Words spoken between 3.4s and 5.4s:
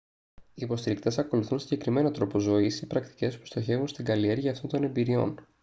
στοχεύουν στην καλλιέργεια αυτών των εμπειριών